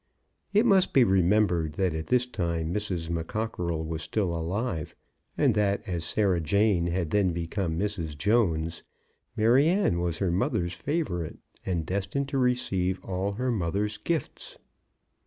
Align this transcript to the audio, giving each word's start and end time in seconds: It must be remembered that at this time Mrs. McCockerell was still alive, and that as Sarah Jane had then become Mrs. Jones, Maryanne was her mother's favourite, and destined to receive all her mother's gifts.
It 0.51 0.65
must 0.65 0.93
be 0.93 1.03
remembered 1.03 1.73
that 1.73 1.93
at 1.93 2.07
this 2.07 2.25
time 2.25 2.73
Mrs. 2.73 3.07
McCockerell 3.11 3.85
was 3.85 4.01
still 4.01 4.31
alive, 4.33 4.95
and 5.37 5.53
that 5.53 5.87
as 5.87 6.03
Sarah 6.03 6.41
Jane 6.41 6.87
had 6.87 7.11
then 7.11 7.33
become 7.33 7.77
Mrs. 7.77 8.17
Jones, 8.17 8.81
Maryanne 9.37 9.99
was 9.99 10.17
her 10.17 10.31
mother's 10.31 10.73
favourite, 10.73 11.37
and 11.67 11.85
destined 11.85 12.29
to 12.29 12.39
receive 12.39 12.99
all 13.05 13.33
her 13.33 13.51
mother's 13.51 13.99
gifts. 13.99 14.57